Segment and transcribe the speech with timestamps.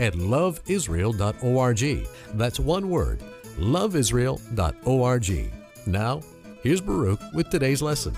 [0.00, 2.08] at loveisrael.org.
[2.34, 3.22] That's one word,
[3.58, 5.52] loveisrael.org.
[5.86, 6.20] Now,
[6.62, 8.16] here's Baruch with today's lesson.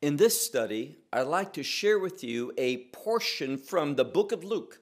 [0.00, 4.44] In this study, I'd like to share with you a portion from the book of
[4.44, 4.80] Luke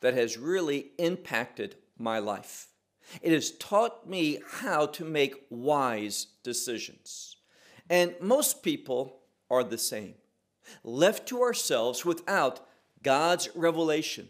[0.00, 2.68] that has really impacted my life.
[3.22, 7.36] It has taught me how to make wise decisions.
[7.88, 9.20] And most people
[9.50, 10.14] are the same.
[10.84, 12.60] Left to ourselves without
[13.02, 14.28] God's revelation,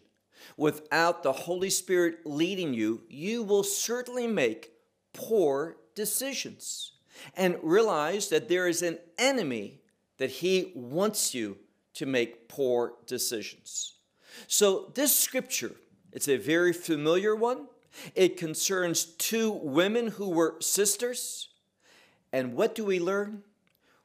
[0.57, 4.73] without the Holy Spirit leading you, you will certainly make
[5.13, 6.93] poor decisions
[7.37, 9.81] and realize that there is an enemy
[10.19, 11.59] that he wants you
[11.95, 13.95] to make poor decisions.
[14.47, 15.73] So this scripture,
[16.13, 17.67] it's a very familiar one.
[18.15, 21.49] It concerns two women who were sisters.
[22.33, 23.43] And what do we learn?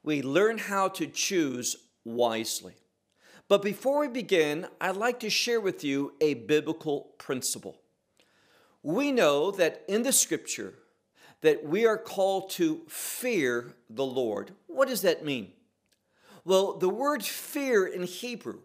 [0.03, 2.73] We learn how to choose wisely.
[3.49, 7.79] But before we begin, I'd like to share with you a biblical principle.
[8.83, 10.73] We know that in the scripture
[11.41, 14.51] that we are called to fear the Lord.
[14.67, 15.51] What does that mean?
[16.43, 18.59] Well, the word fear in Hebrew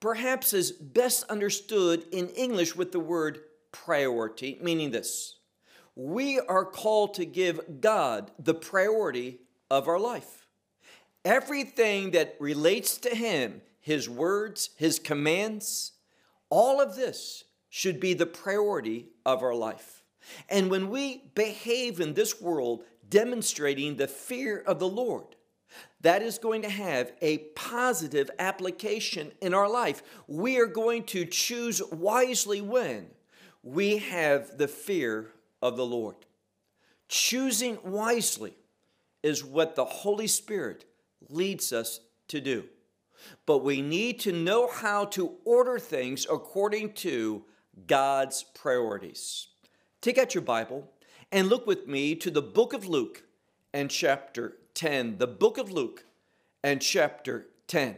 [0.00, 3.40] perhaps is best understood in English with the word
[3.72, 5.36] priority, meaning this
[5.96, 10.46] we are called to give God the priority of our life.
[11.24, 15.92] Everything that relates to Him, His words, His commands,
[16.48, 20.04] all of this should be the priority of our life.
[20.48, 25.36] And when we behave in this world demonstrating the fear of the Lord,
[26.00, 30.02] that is going to have a positive application in our life.
[30.26, 33.08] We are going to choose wisely when
[33.62, 36.16] we have the fear of the Lord.
[37.08, 38.56] Choosing wisely
[39.22, 40.86] is what the Holy Spirit
[41.28, 42.64] leads us to do.
[43.46, 47.44] But we need to know how to order things according to
[47.86, 49.48] God's priorities.
[50.00, 50.90] Take out your Bible
[51.32, 53.24] and look with me to the book of Luke
[53.72, 55.18] and chapter 10.
[55.18, 56.04] The book of Luke
[56.62, 57.96] and chapter 10.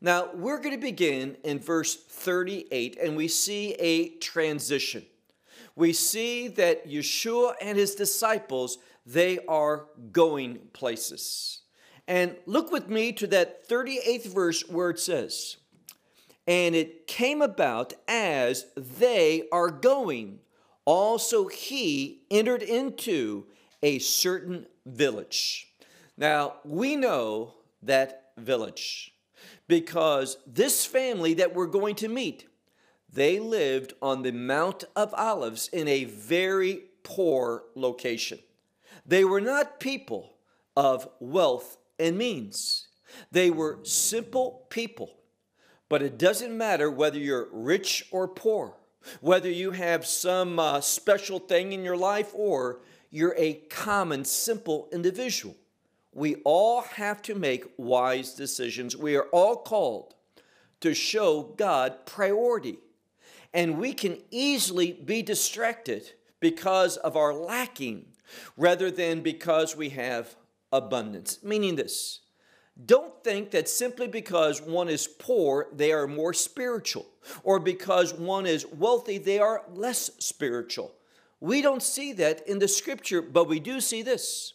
[0.00, 5.04] Now, we're going to begin in verse 38, and we see a transition.
[5.76, 11.60] We see that Yeshua and his disciples, they are going places.
[12.06, 15.56] And look with me to that 38th verse where it says,
[16.46, 20.40] And it came about as they are going
[20.84, 23.46] also he entered into
[23.82, 25.68] a certain village.
[26.16, 29.14] Now, we know that village
[29.68, 32.46] because this family that we're going to meet,
[33.12, 38.38] they lived on the Mount of Olives in a very poor location.
[39.06, 40.34] They were not people
[40.76, 42.88] of wealth and means.
[43.30, 45.16] They were simple people.
[45.88, 48.76] But it doesn't matter whether you're rich or poor
[49.20, 54.88] whether you have some uh, special thing in your life or you're a common, simple
[54.92, 55.56] individual.
[56.12, 58.96] We all have to make wise decisions.
[58.96, 60.14] We are all called
[60.80, 62.78] to show God priority.
[63.52, 68.06] And we can easily be distracted because of our lacking
[68.56, 70.36] rather than because we have
[70.72, 71.38] abundance.
[71.42, 72.20] Meaning this
[72.86, 77.06] don't think that simply because one is poor, they are more spiritual,
[77.42, 80.92] or because one is wealthy, they are less spiritual.
[81.40, 84.54] We don't see that in the scripture, but we do see this.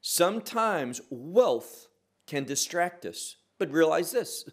[0.00, 1.88] Sometimes wealth
[2.26, 4.44] can distract us, but realize this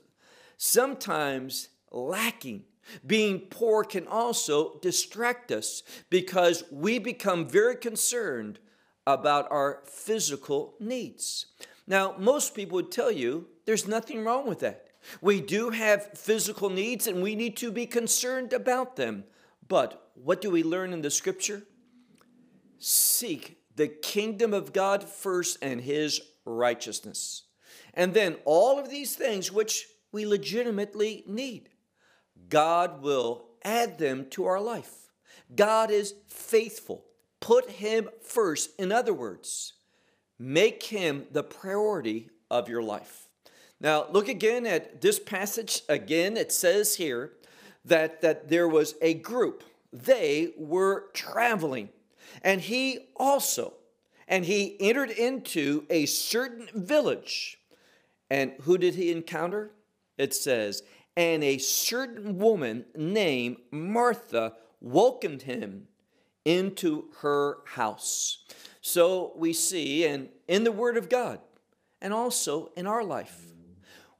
[0.58, 2.64] sometimes lacking,
[3.06, 8.60] being poor, can also distract us because we become very concerned
[9.08, 11.46] about our physical needs.
[11.88, 14.90] Now, most people would tell you there's nothing wrong with that.
[15.22, 19.24] We do have physical needs and we need to be concerned about them.
[19.66, 21.64] But what do we learn in the scripture?
[22.80, 27.44] Seek the kingdom of God first and his righteousness.
[27.94, 31.70] And then all of these things which we legitimately need,
[32.50, 35.12] God will add them to our life.
[35.56, 37.06] God is faithful.
[37.48, 38.78] Put him first.
[38.78, 39.72] In other words,
[40.38, 43.30] Make him the priority of your life.
[43.80, 45.82] Now, look again at this passage.
[45.88, 47.32] Again, it says here
[47.86, 49.64] that, that there was a group.
[49.94, 51.88] they were traveling.
[52.44, 53.76] And he also,
[54.28, 57.62] and he entered into a certain village.
[58.30, 59.72] And who did he encounter?
[60.18, 60.84] It says,
[61.16, 65.88] and a certain woman named Martha welcomed him
[66.48, 68.46] into her house.
[68.80, 71.42] So we see, and in the Word of God,
[72.02, 73.48] and also in our life,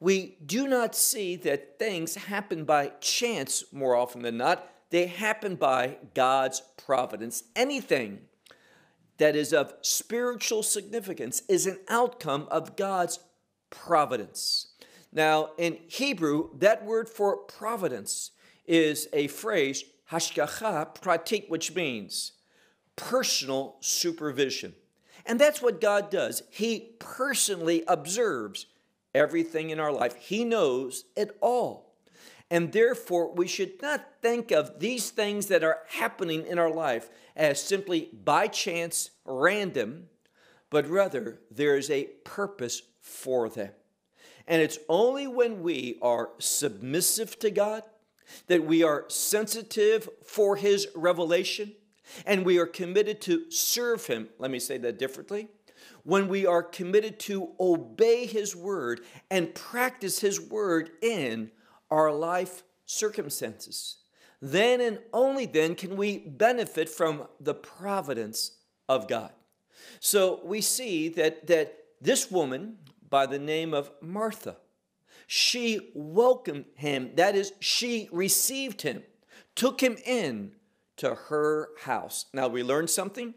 [0.02, 4.70] we do not see that things happen by chance more often than not.
[4.90, 7.44] They happen by God's providence.
[7.56, 8.20] Anything
[9.20, 13.20] that is of spiritual significance is an outcome of God's
[13.70, 14.68] providence.
[15.14, 18.32] Now, in Hebrew, that word for providence
[18.66, 22.34] is a phrase, hashgacha pratit, which means
[22.96, 24.74] personal supervision.
[25.26, 26.44] And that's what God does.
[26.50, 28.68] He personally observes
[29.14, 31.88] everything in our life, He knows it all.
[32.50, 37.10] And therefore, we should not think of these things that are happening in our life
[37.36, 40.08] as simply by chance, random,
[40.70, 43.72] but rather there is a purpose for them.
[44.48, 47.84] And it's only when we are submissive to God,
[48.48, 51.74] that we are sensitive for His revelation,
[52.26, 54.30] and we are committed to serve Him.
[54.40, 55.50] Let me say that differently.
[56.04, 61.52] When we are committed to obey His word and practice His word in
[61.92, 63.98] our life circumstances,
[64.42, 68.52] then and only then can we benefit from the providence
[68.88, 69.32] of God.
[70.00, 72.78] So we see that, that this woman
[73.10, 74.58] by the name of Martha,
[75.28, 77.12] she welcomed him.
[77.16, 79.04] That is, she received him,
[79.56, 80.54] took him in
[80.96, 82.26] to her house.
[82.34, 83.36] Now we learned something.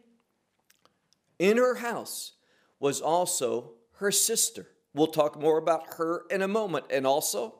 [1.38, 2.32] In her house
[2.78, 4.68] was also her sister.
[4.94, 6.86] We'll talk more about her in a moment.
[6.90, 7.56] And also,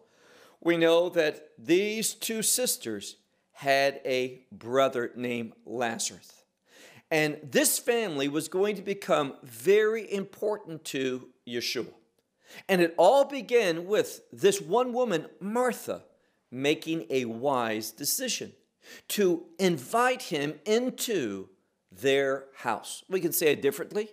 [0.61, 3.17] we know that these two sisters
[3.53, 6.44] had a brother named Lazarus.
[7.11, 11.93] And this family was going to become very important to Yeshua.
[12.69, 16.02] And it all began with this one woman, Martha,
[16.50, 18.52] making a wise decision
[19.08, 21.49] to invite him into
[21.93, 23.05] their house.
[23.08, 24.11] We can say it differently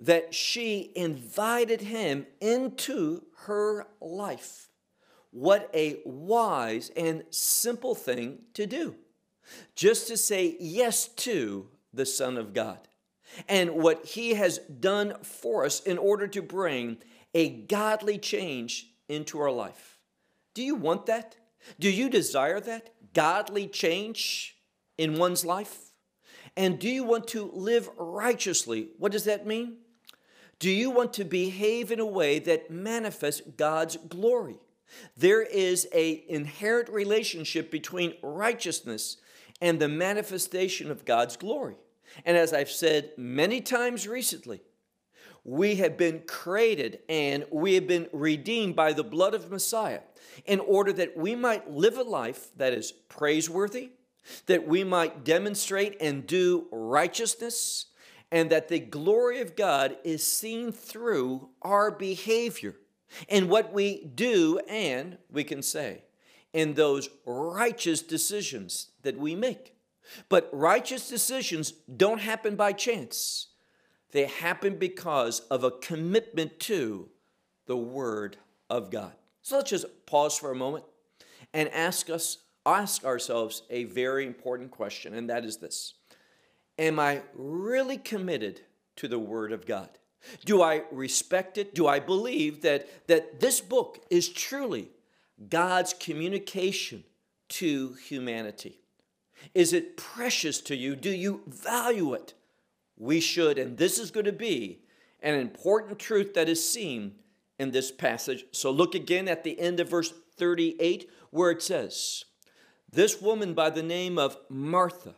[0.00, 4.68] that she invited him into her life.
[5.30, 8.94] What a wise and simple thing to do.
[9.74, 12.78] Just to say yes to the Son of God
[13.48, 16.98] and what he has done for us in order to bring
[17.38, 20.00] a godly change into our life.
[20.54, 21.36] Do you want that?
[21.78, 22.90] Do you desire that?
[23.14, 24.56] Godly change
[24.96, 25.92] in one's life?
[26.56, 28.88] And do you want to live righteously?
[28.98, 29.76] What does that mean?
[30.58, 34.56] Do you want to behave in a way that manifests God's glory?
[35.16, 39.18] There is a inherent relationship between righteousness
[39.60, 41.76] and the manifestation of God's glory.
[42.24, 44.60] And as I've said many times recently,
[45.48, 50.00] we have been created and we have been redeemed by the blood of Messiah
[50.44, 53.92] in order that we might live a life that is praiseworthy,
[54.44, 57.86] that we might demonstrate and do righteousness,
[58.30, 62.76] and that the glory of God is seen through our behavior
[63.30, 66.04] and what we do, and we can say,
[66.52, 69.74] in those righteous decisions that we make.
[70.28, 73.47] But righteous decisions don't happen by chance.
[74.12, 77.08] They happen because of a commitment to
[77.66, 78.36] the Word
[78.70, 79.12] of God.
[79.42, 80.84] So let's just pause for a moment
[81.52, 85.94] and ask us ask ourselves a very important question, and that is this.
[86.78, 88.60] Am I really committed
[88.96, 89.88] to the Word of God?
[90.44, 91.74] Do I respect it?
[91.74, 94.90] Do I believe that, that this book is truly
[95.48, 97.04] God's communication
[97.50, 98.80] to humanity?
[99.54, 100.96] Is it precious to you?
[100.96, 102.34] Do you value it?
[102.98, 104.80] We should, and this is going to be
[105.20, 107.14] an important truth that is seen
[107.58, 108.44] in this passage.
[108.52, 112.24] So look again at the end of verse 38 where it says,
[112.90, 115.14] This woman by the name of Martha,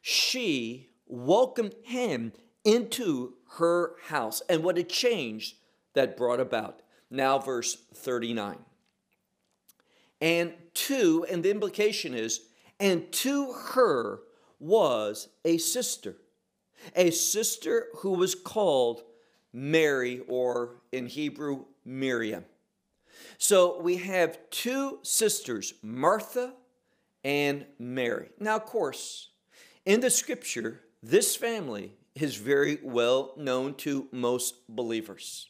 [0.00, 2.32] she welcomed him
[2.64, 4.42] into her house.
[4.48, 5.56] And what a change
[5.94, 6.82] that brought about.
[7.10, 8.58] Now, verse 39.
[10.20, 12.40] And to, and the implication is,
[12.80, 14.20] and to her
[14.58, 16.16] was a sister
[16.94, 19.02] a sister who was called
[19.52, 22.44] Mary, or in Hebrew, Miriam.
[23.38, 26.54] So we have two sisters, Martha
[27.22, 28.30] and Mary.
[28.38, 29.30] Now, of course,
[29.86, 35.48] in the scripture, this family is very well known to most believers.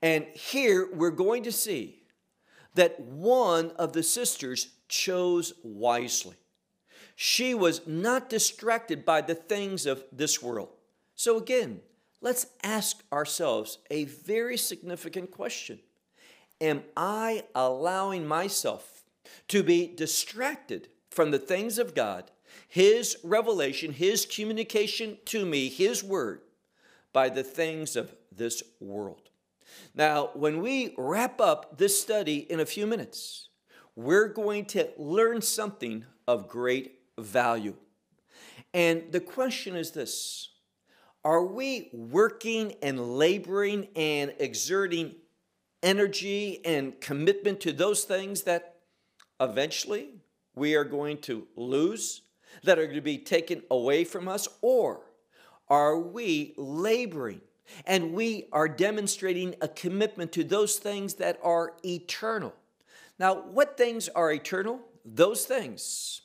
[0.00, 2.02] And here we're going to see
[2.74, 6.36] that one of the sisters chose wisely.
[7.16, 10.70] She was not distracted by the things of this world.
[11.14, 11.80] So, again,
[12.20, 15.80] let's ask ourselves a very significant question
[16.60, 19.02] Am I allowing myself
[19.48, 22.30] to be distracted from the things of God,
[22.68, 26.40] His revelation, His communication to me, His word,
[27.12, 29.30] by the things of this world?
[29.94, 33.48] Now, when we wrap up this study in a few minutes,
[33.94, 37.74] we're going to learn something of great value.
[38.74, 40.50] And the question is this
[41.24, 45.16] Are we working and laboring and exerting
[45.82, 48.76] energy and commitment to those things that
[49.40, 50.10] eventually
[50.54, 52.22] we are going to lose,
[52.62, 54.48] that are going to be taken away from us?
[54.60, 55.02] Or
[55.68, 57.40] are we laboring
[57.86, 62.54] and we are demonstrating a commitment to those things that are eternal?
[63.18, 64.80] Now, what things are eternal?
[65.04, 66.21] Those things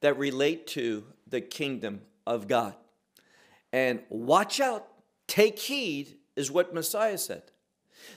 [0.00, 2.74] that relate to the kingdom of God.
[3.72, 4.86] And watch out,
[5.26, 7.42] take heed, is what Messiah said,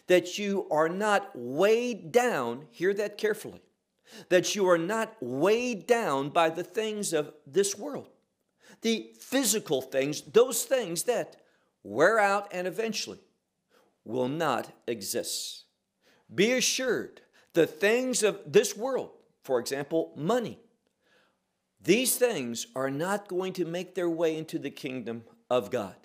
[0.08, 3.62] that you are not weighed down, hear that carefully,
[4.30, 8.10] that you are not weighed down by the things of this world,
[8.82, 11.38] the physical things, those things that
[11.84, 13.20] wear out and eventually
[14.06, 15.66] will not exist.
[16.34, 17.22] Be assured,
[17.54, 19.10] the things of this world,
[19.44, 20.60] for example, money,
[21.84, 25.96] these things are not going to make their way into the kingdom of God.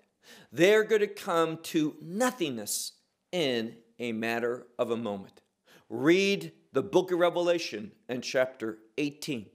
[0.50, 2.92] They're going to come to nothingness
[3.30, 5.42] in a matter of a moment.
[5.88, 9.46] Read the book of Revelation and chapter 18.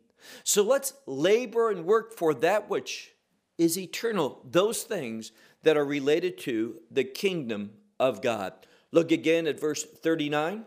[0.44, 3.12] So let's labor and work for that which
[3.58, 5.32] is eternal, those things
[5.63, 8.54] that are related to the kingdom of God.
[8.92, 10.66] Look again at verse 39.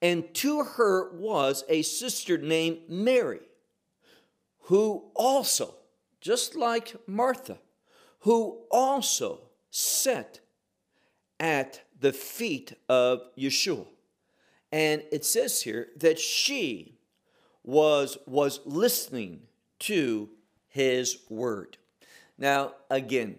[0.00, 3.40] And to her was a sister named Mary
[4.68, 5.74] who also,
[6.20, 7.56] just like Martha,
[8.20, 10.40] who also sat
[11.40, 13.86] at the feet of Yeshua.
[14.70, 16.98] And it says here that she
[17.64, 19.40] was, was listening
[19.80, 20.28] to
[20.66, 21.78] his word.
[22.36, 23.38] Now, again,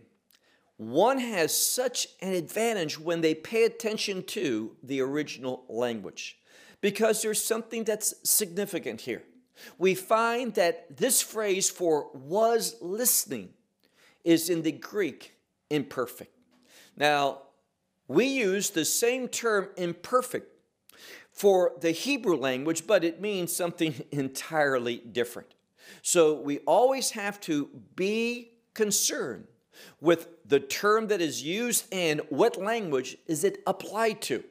[0.77, 6.39] one has such an advantage when they pay attention to the original language
[6.81, 9.21] because there's something that's significant here
[9.77, 13.49] we find that this phrase for was listening
[14.23, 15.35] is in the Greek
[15.69, 16.35] imperfect.
[16.97, 17.43] Now,
[18.07, 20.47] we use the same term imperfect
[21.31, 25.53] for the Hebrew language, but it means something entirely different.
[26.01, 29.47] So we always have to be concerned
[30.01, 34.43] with the term that is used and what language is it applied to.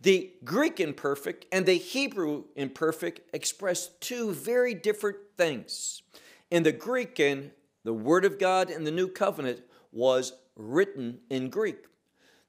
[0.00, 6.02] The Greek imperfect and the Hebrew imperfect express two very different things.
[6.50, 7.50] In the Greek, and
[7.84, 11.86] the Word of God in the New Covenant was written in Greek.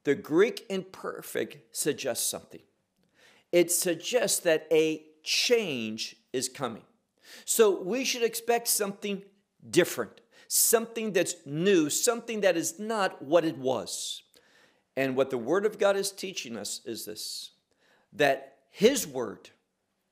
[0.04, 2.62] The Greek imperfect suggests something.
[3.52, 6.82] It suggests that a change is coming.
[7.44, 9.22] So we should expect something
[9.68, 14.22] different, something that's new, something that is not what it was.
[14.98, 17.52] And what the Word of God is teaching us is this
[18.14, 19.50] that His Word,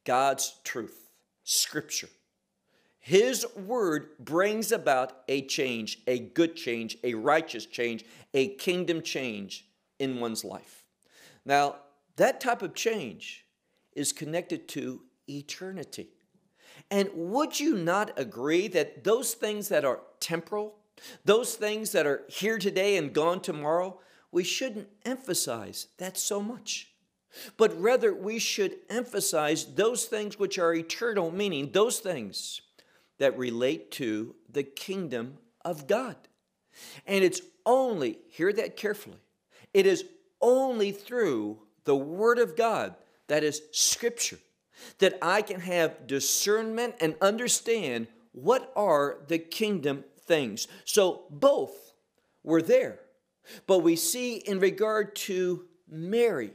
[0.04, 1.10] God's truth,
[1.42, 2.08] Scripture,
[3.00, 9.66] His Word brings about a change, a good change, a righteous change, a kingdom change
[9.98, 10.84] in one's life.
[11.44, 11.78] Now,
[12.14, 13.44] that type of change
[13.92, 16.10] is connected to eternity.
[16.92, 20.76] And would you not agree that those things that are temporal,
[21.24, 23.98] those things that are here today and gone tomorrow,
[24.36, 26.92] we shouldn't emphasize that so much.
[27.56, 32.60] But rather, we should emphasize those things which are eternal, meaning those things
[33.16, 36.16] that relate to the kingdom of God.
[37.06, 39.16] And it's only, hear that carefully,
[39.72, 40.04] it is
[40.42, 42.94] only through the Word of God,
[43.28, 44.38] that is Scripture,
[44.98, 50.68] that I can have discernment and understand what are the kingdom things.
[50.84, 51.94] So both
[52.44, 53.00] were there.
[53.66, 56.52] But we see in regard to Mary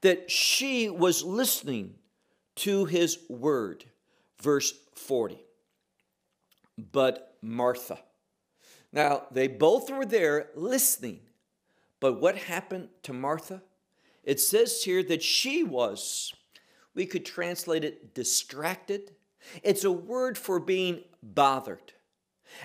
[0.00, 1.94] that she was listening
[2.56, 3.84] to his word.
[4.40, 5.40] Verse 40.
[6.92, 7.98] But Martha.
[8.92, 11.20] Now, they both were there listening.
[12.00, 13.62] But what happened to Martha?
[14.22, 16.32] It says here that she was,
[16.94, 19.12] we could translate it distracted.
[19.62, 21.92] It's a word for being bothered.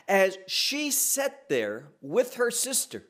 [0.08, 3.06] As she sat there with her sister,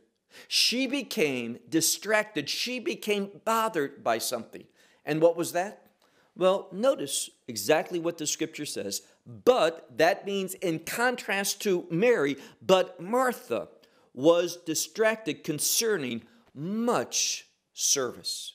[0.48, 2.50] she became distracted.
[2.50, 4.66] She became bothered by something.
[5.06, 5.88] And what was that?
[6.36, 9.02] Well, notice exactly what the scripture says.
[9.26, 13.68] But that means, in contrast to Mary, but Martha
[14.14, 18.54] was distracted concerning much service.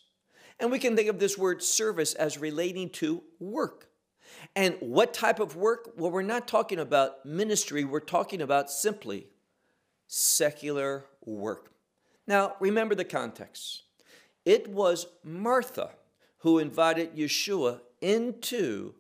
[0.59, 3.89] And we can think of this word service as relating to work.
[4.57, 5.91] And what type of work?
[5.97, 9.27] Well, we're not talking about ministry, we're talking about simply
[10.07, 11.73] secular work.
[12.27, 13.83] Now, remember the context.
[14.45, 15.91] It was Martha
[16.39, 18.95] who invited Yeshua into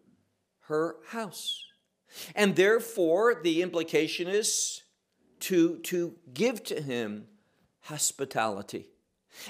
[0.62, 1.62] her house.
[2.34, 4.82] And therefore, the implication is
[5.40, 7.26] to, to give to him
[7.82, 8.88] hospitality.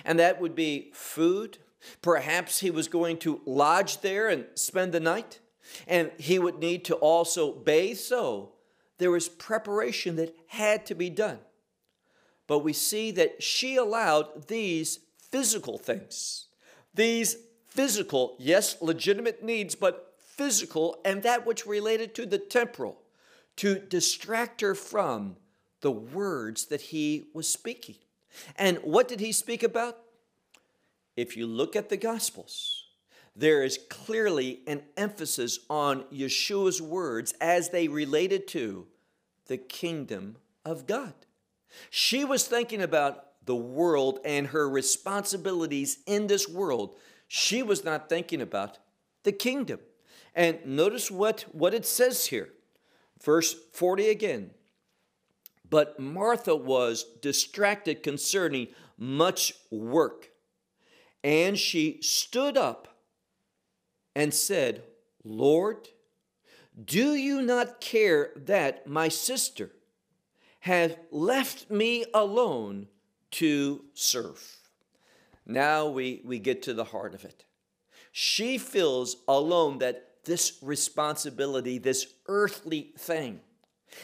[0.05, 1.59] And that would be food.
[2.03, 5.41] Perhaps he was going to lodge there and spend the night.
[5.87, 7.99] And he would need to also bathe.
[7.99, 8.54] So
[8.99, 11.39] there was preparation that had to be done.
[12.47, 16.47] But we see that she allowed these physical things,
[16.93, 17.37] these
[17.67, 23.01] physical, yes, legitimate needs, but physical and that which related to the temporal,
[23.57, 25.37] to distract her from
[25.81, 27.97] the words that he was speaking.
[28.57, 29.99] And what did he speak about?
[31.17, 32.84] If you look at the Gospels,
[33.37, 38.87] there is clearly an emphasis on Yeshua's words as they related to
[39.47, 41.15] the kingdom of God.
[41.91, 46.97] She was thinking about the world and her responsibilities in this world.
[47.27, 48.79] She was not thinking about
[49.25, 49.81] the kingdom.
[50.35, 52.51] And notice what, what it says here.
[53.23, 54.51] Verse 40 again.
[55.69, 60.31] But Martha was distracted concerning much work.
[61.23, 62.94] And she stood up
[64.15, 64.83] and said,
[65.25, 65.89] Lord,
[66.83, 69.71] do you not care that my sister
[70.61, 72.89] has left me alone
[73.33, 74.59] to serve?
[75.47, 77.45] Now we, we get to the heart of it.
[78.13, 83.41] She feels alone that this responsibility, this earthly thing,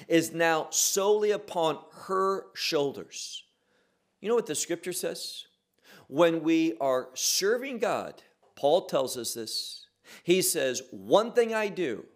[0.06, 3.44] is now solely upon her shoulders.
[4.20, 5.46] You know what the scripture says?
[6.08, 8.22] When we are serving God,
[8.54, 9.79] Paul tells us this.
[10.22, 12.06] He says, One thing I do,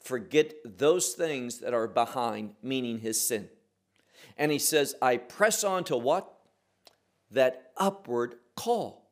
[0.00, 3.48] forget those things that are behind, meaning his sin.
[4.36, 6.32] And he says, I press on to what?
[7.30, 9.10] That upward call.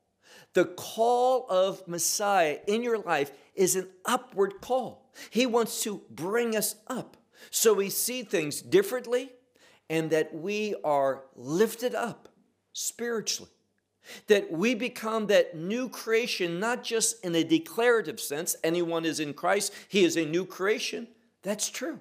[0.55, 5.11] The call of Messiah in your life is an upward call.
[5.31, 7.17] He wants to bring us up
[7.51, 9.31] so we see things differently
[9.91, 12.29] and that we are lifted up
[12.73, 13.51] spiritually.
[14.29, 19.35] That we become that new creation, not just in a declarative sense, anyone is in
[19.35, 21.09] Christ, he is a new creation.
[21.43, 22.01] That's true.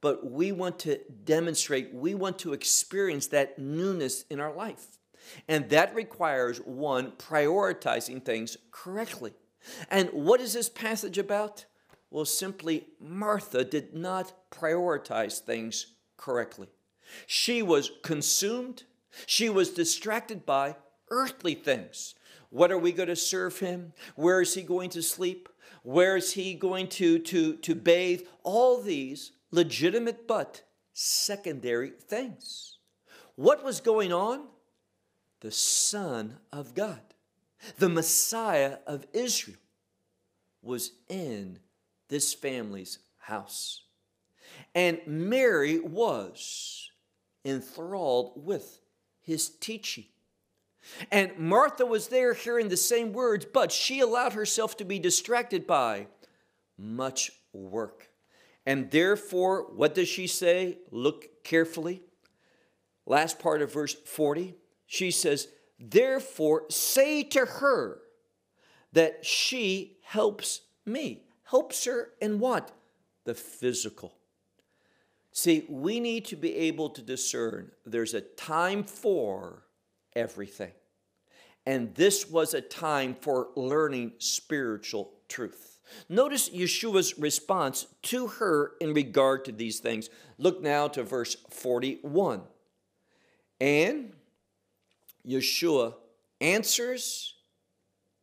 [0.00, 4.98] But we want to demonstrate, we want to experience that newness in our life.
[5.48, 9.34] And that requires one prioritizing things correctly.
[9.90, 11.64] And what is this passage about?
[12.10, 16.68] Well, simply, Martha did not prioritize things correctly.
[17.26, 18.84] She was consumed,
[19.26, 20.76] she was distracted by
[21.10, 22.14] earthly things.
[22.50, 23.92] What are we going to serve him?
[24.14, 25.48] Where is he going to sleep?
[25.82, 28.22] Where is he going to, to, to bathe?
[28.42, 32.78] All these legitimate but secondary things.
[33.34, 34.46] What was going on?
[35.40, 37.00] The Son of God,
[37.78, 39.58] the Messiah of Israel,
[40.62, 41.58] was in
[42.08, 43.82] this family's house.
[44.74, 46.90] And Mary was
[47.44, 48.80] enthralled with
[49.20, 50.06] his teaching.
[51.10, 55.66] And Martha was there hearing the same words, but she allowed herself to be distracted
[55.66, 56.06] by
[56.78, 58.10] much work.
[58.64, 60.78] And therefore, what does she say?
[60.90, 62.02] Look carefully.
[63.06, 64.54] Last part of verse 40.
[64.86, 68.00] She says, Therefore, say to her
[68.92, 71.22] that she helps me.
[71.44, 72.72] Helps her in what?
[73.24, 74.14] The physical.
[75.30, 79.65] See, we need to be able to discern there's a time for
[80.16, 80.72] everything.
[81.64, 85.78] And this was a time for learning spiritual truth.
[86.08, 90.10] Notice Yeshua's response to her in regard to these things.
[90.38, 92.42] Look now to verse 41.
[93.60, 94.12] And
[95.26, 95.94] Yeshua
[96.40, 97.34] answers,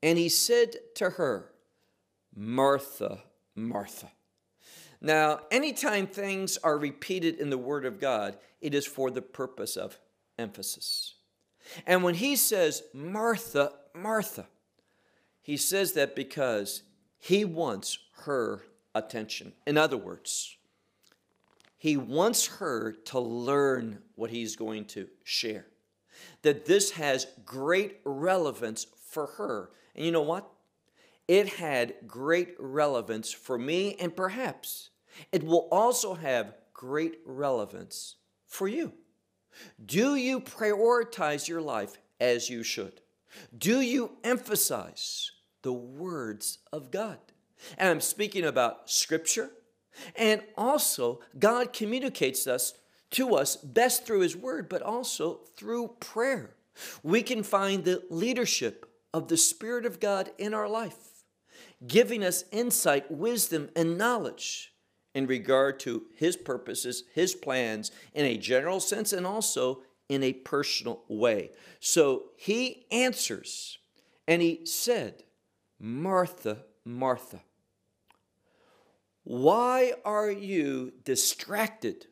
[0.01, 1.51] and he said to her,
[2.35, 3.23] Martha,
[3.55, 4.11] Martha.
[5.01, 9.75] Now, anytime things are repeated in the Word of God, it is for the purpose
[9.75, 9.99] of
[10.37, 11.15] emphasis.
[11.85, 14.47] And when he says, Martha, Martha,
[15.41, 16.83] he says that because
[17.17, 18.63] he wants her
[18.95, 19.53] attention.
[19.65, 20.57] In other words,
[21.77, 25.65] he wants her to learn what he's going to share.
[26.43, 29.71] That this has great relevance for her.
[29.95, 30.49] And you know what?
[31.27, 34.89] it had great relevance for me, and perhaps
[35.31, 38.93] it will also have great relevance for you.
[39.83, 43.01] Do you prioritize your life as you should?
[43.57, 47.17] Do you emphasize the words of God?
[47.77, 49.51] And I'm speaking about scripture.
[50.15, 52.73] And also, God communicates us
[53.11, 56.55] to us best through his word, but also through prayer.
[57.03, 61.25] We can find the leadership of the Spirit of God in our life,
[61.85, 64.72] giving us insight, wisdom, and knowledge
[65.13, 70.33] in regard to his purposes, his plans in a general sense, and also in a
[70.33, 71.51] personal way.
[71.79, 73.77] So he answers
[74.27, 75.23] and he said,
[75.79, 77.41] Martha, Martha,
[79.23, 82.07] why are you distracted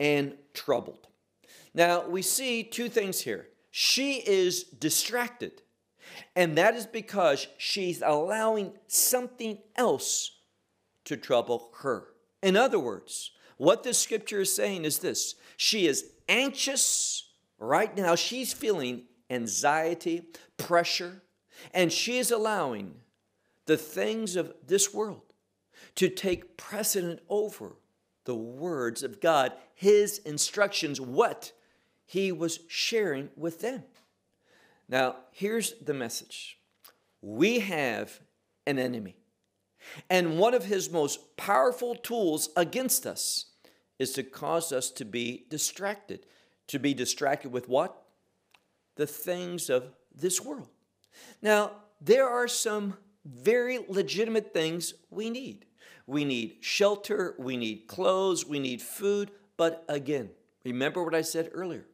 [0.00, 1.06] and troubled?
[1.74, 3.48] Now we see two things here.
[3.70, 5.62] She is distracted,
[6.34, 10.37] and that is because she's allowing something else
[11.08, 12.08] to trouble her.
[12.42, 18.14] In other words, what this scripture is saying is this she is anxious right now.
[18.14, 21.22] She's feeling anxiety, pressure,
[21.74, 22.94] and she is allowing
[23.66, 25.22] the things of this world
[25.96, 27.76] to take precedent over
[28.24, 31.52] the words of God, His instructions, what
[32.06, 33.82] He was sharing with them.
[34.88, 36.58] Now, here's the message
[37.20, 38.20] we have
[38.66, 39.16] an enemy,
[40.08, 43.46] and one of his most powerful tools against us
[43.98, 46.26] is to cause us to be distracted.
[46.68, 48.02] To be distracted with what?
[48.96, 50.68] The things of this world.
[51.42, 55.66] Now, there are some very legitimate things we need.
[56.06, 59.30] We need shelter, we need clothes, we need food.
[59.56, 60.30] But again,
[60.64, 61.84] remember what I said earlier.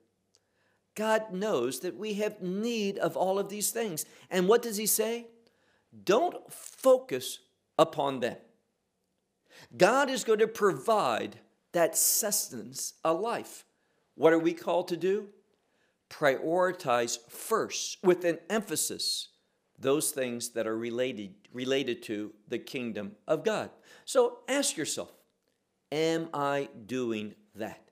[0.94, 4.04] God knows that we have need of all of these things.
[4.30, 5.26] And what does He say?
[6.04, 7.40] Don't focus
[7.78, 8.36] upon them.
[9.76, 11.36] God is going to provide
[11.72, 13.64] that sustenance a life.
[14.14, 15.28] What are we called to do?
[16.10, 19.28] Prioritize first, with an emphasis,
[19.78, 23.70] those things that are related, related to the kingdom of God.
[24.04, 25.12] So ask yourself
[25.90, 27.90] Am I doing that?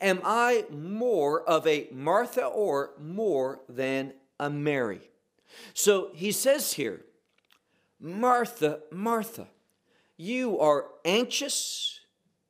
[0.00, 5.00] Am I more of a Martha or more than a Mary?
[5.74, 7.04] So he says here,
[8.02, 9.46] Martha, Martha,
[10.16, 12.00] you are anxious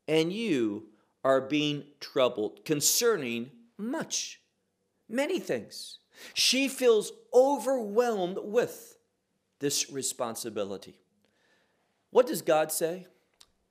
[0.08, 0.86] and you
[1.22, 4.40] are being troubled concerning much,
[5.10, 5.98] many things.
[6.32, 8.96] She feels overwhelmed with
[9.58, 10.98] this responsibility.
[12.10, 13.06] What does God say?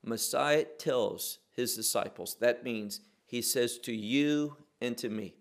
[0.03, 5.33] Messiah tells his disciples, that means he says to you and to me,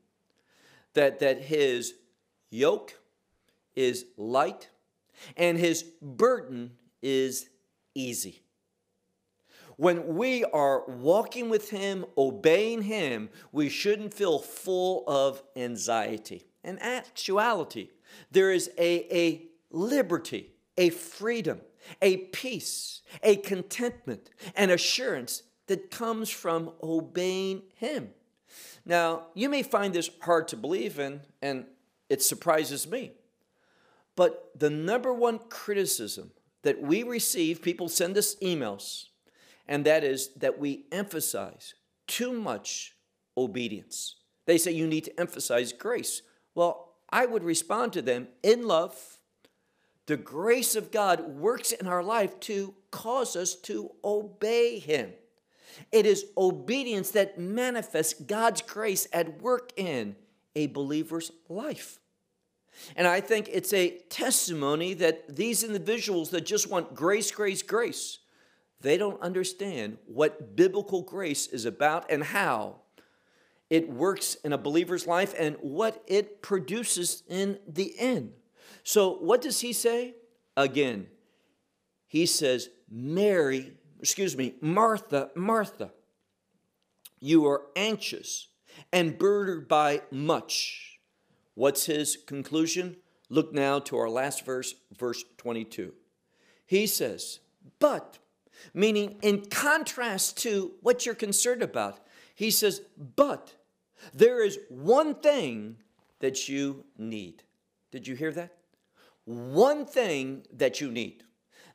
[0.95, 1.95] that, that his
[2.49, 2.99] yoke
[3.77, 4.71] is light
[5.37, 7.49] and his burden is
[7.95, 8.43] easy.
[9.81, 16.45] When we are walking with Him, obeying Him, we shouldn't feel full of anxiety.
[16.63, 17.89] In actuality,
[18.31, 21.63] there is a, a liberty, a freedom,
[22.03, 28.11] a peace, a contentment, an assurance that comes from obeying Him.
[28.85, 31.65] Now, you may find this hard to believe in, and
[32.11, 33.13] it surprises me.
[34.21, 39.07] But the number one criticism that we receive, people send us emails,
[39.67, 41.73] and that is that we emphasize
[42.07, 42.97] too much
[43.39, 44.17] obedience.
[44.45, 46.21] They say you need to emphasize grace.
[46.55, 48.95] Well, I would respond to them in love.
[50.05, 55.15] The grace of God works in our life to cause us to obey Him.
[55.93, 60.17] It is obedience that manifests God's grace at work in
[60.55, 62.00] a believer's life.
[62.97, 68.19] And I think it's a testimony that these individuals that just want grace, grace, grace,
[68.81, 72.77] they don't understand what biblical grace is about and how
[73.69, 78.33] it works in a believer's life and what it produces in the end.
[78.83, 80.15] So, what does he say?
[80.57, 81.07] Again,
[82.09, 85.93] he says, Mary, excuse me, Martha, Martha,
[87.21, 88.49] you are anxious
[88.93, 90.90] and burdened by much.
[91.55, 92.97] What's his conclusion?
[93.29, 95.93] Look now to our last verse, verse 22.
[96.67, 97.41] He says,
[97.79, 98.19] But
[98.75, 102.01] meaning in contrast to what you're concerned about.
[102.35, 102.83] He says,
[103.17, 103.55] But
[104.15, 105.77] there is one thing
[106.21, 107.43] that you need.
[107.91, 108.57] Did you hear that?
[109.25, 111.25] One thing that you need.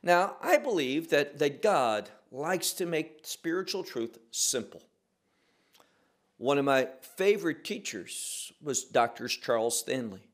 [0.02, 4.82] Now, I believe that, that God likes to make spiritual truth simple.
[6.38, 9.28] One of my favorite teachers was Dr.
[9.28, 10.26] Charles Stanley.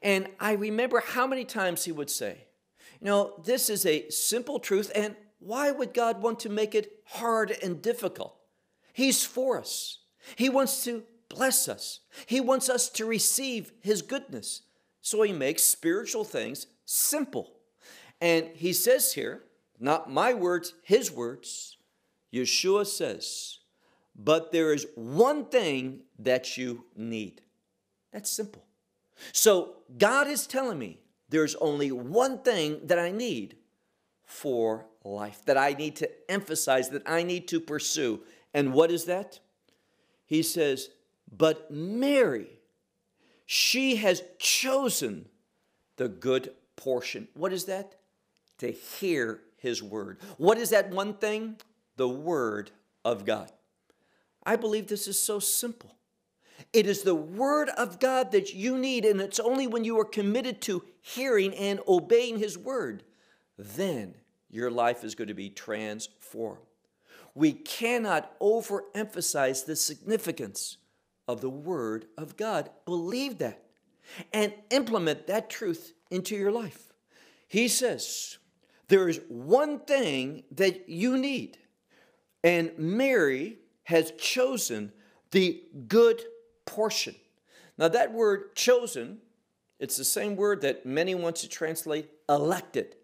[0.00, 2.46] And I remember how many times he would say,
[3.00, 7.00] You know, this is a simple truth, and why would God want to make it
[7.04, 8.36] hard and difficult?
[8.92, 9.98] He's for us.
[10.36, 12.00] He wants to bless us.
[12.26, 14.62] He wants us to receive His goodness.
[15.00, 17.54] So He makes spiritual things simple.
[18.20, 19.42] And He says here,
[19.80, 21.76] not my words, His words,
[22.32, 23.58] Yeshua says,
[24.14, 27.42] but there is one thing that you need.
[28.12, 28.64] That's simple.
[29.32, 33.56] So God is telling me there's only one thing that I need
[34.24, 38.20] for life, that I need to emphasize, that I need to pursue.
[38.54, 39.40] And what is that?
[40.26, 40.90] He says,
[41.30, 42.60] But Mary,
[43.46, 45.26] she has chosen
[45.96, 47.28] the good portion.
[47.34, 47.96] What is that?
[48.58, 50.18] To hear his word.
[50.38, 51.56] What is that one thing?
[51.96, 52.70] The word
[53.04, 53.50] of God.
[54.44, 55.96] I believe this is so simple.
[56.72, 60.04] It is the word of God that you need, and it's only when you are
[60.04, 63.02] committed to hearing and obeying his word,
[63.58, 64.14] then
[64.50, 66.60] your life is going to be transformed.
[67.34, 70.76] We cannot overemphasize the significance
[71.26, 72.70] of the Word of God.
[72.84, 73.62] Believe that
[74.32, 76.92] and implement that truth into your life.
[77.48, 78.38] He says,
[78.88, 81.58] There is one thing that you need,
[82.44, 84.92] and Mary has chosen
[85.30, 86.22] the good
[86.66, 87.14] portion.
[87.78, 89.18] Now, that word chosen,
[89.78, 92.96] it's the same word that many want to translate elected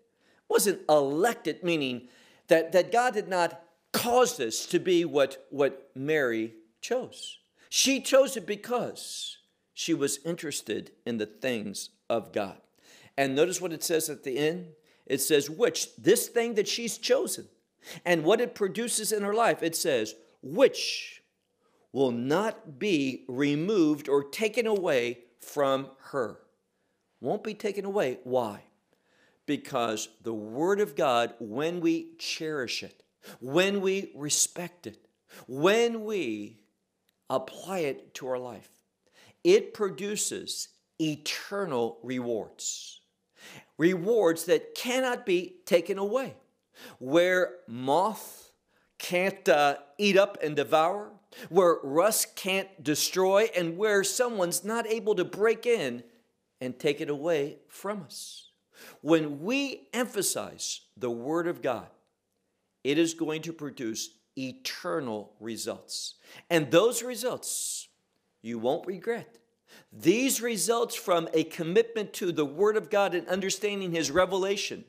[0.49, 2.09] wasn't elected, meaning
[2.49, 3.61] that, that God did not
[3.93, 7.39] cause this to be what, what Mary chose.
[7.69, 9.39] She chose it because
[9.75, 12.59] she was interested in the things of God.
[13.17, 14.69] And notice what it says at the end
[15.07, 17.49] it says, which, this thing that she's chosen,
[18.05, 21.23] and what it produces in her life, it says, which
[21.93, 26.39] will not be removed or taken away from her.
[27.21, 28.19] Won't be taken away.
[28.25, 28.63] Why?
[29.49, 33.03] because the Word of God, when we cherish it,
[33.41, 35.09] when we respect it,
[35.47, 36.61] when we
[37.31, 38.69] apply it to our life,
[39.43, 40.69] it produces
[41.01, 43.01] eternal rewards.
[43.79, 46.35] Rewards that cannot be taken away.
[46.99, 48.48] Where moth
[48.99, 51.11] can't uh, eat up and devour,
[51.49, 56.03] where rust can't destroy, and where someone's not able to break in
[56.61, 58.51] and take it away from us.
[59.01, 61.89] When we emphasize the Word of God,
[62.85, 66.15] it is going to produce eternal results.
[66.49, 67.89] And those results
[68.43, 69.39] you won't regret.
[69.93, 74.85] These results from a commitment to the Word of God and understanding His revelation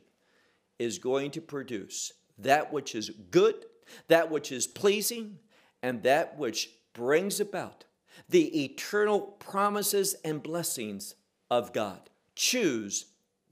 [0.78, 3.66] is going to produce that which is good,
[4.08, 5.40] that which is pleasing,
[5.82, 7.86] and that which brings about
[8.28, 11.16] the eternal promises and blessings
[11.50, 12.10] of God.
[12.36, 13.06] Choose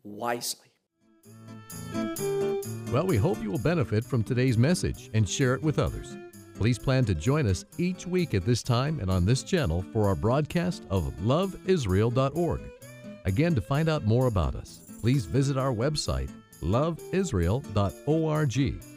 [0.03, 0.67] wisely.
[2.91, 6.15] Well, we hope you will benefit from today's message and share it with others.
[6.55, 10.07] Please plan to join us each week at this time and on this channel for
[10.07, 12.61] our broadcast of loveisrael.org.
[13.25, 18.96] Again, to find out more about us, please visit our website, loveisrael.org.